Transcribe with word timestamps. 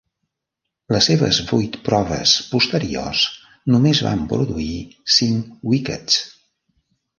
Les 0.95 1.03
seves 1.09 1.41
vuit 1.51 1.77
proves 1.89 2.33
posteriors 2.55 3.27
només 3.75 4.03
van 4.09 4.27
produir 4.33 4.81
cinc 5.19 5.71
wickets. 5.75 6.21